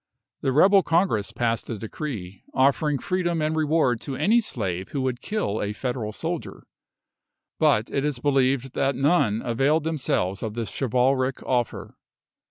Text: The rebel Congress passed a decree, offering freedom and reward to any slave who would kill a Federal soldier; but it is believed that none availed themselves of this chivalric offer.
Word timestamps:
The 0.41 0.51
rebel 0.51 0.81
Congress 0.81 1.31
passed 1.31 1.69
a 1.69 1.77
decree, 1.77 2.41
offering 2.55 2.97
freedom 2.97 3.39
and 3.39 3.55
reward 3.55 4.01
to 4.01 4.15
any 4.15 4.41
slave 4.41 4.89
who 4.89 5.01
would 5.03 5.21
kill 5.21 5.61
a 5.61 5.73
Federal 5.73 6.11
soldier; 6.11 6.63
but 7.59 7.91
it 7.91 8.03
is 8.03 8.17
believed 8.17 8.73
that 8.73 8.95
none 8.95 9.43
availed 9.45 9.83
themselves 9.83 10.41
of 10.41 10.55
this 10.55 10.71
chivalric 10.75 11.43
offer. 11.43 11.99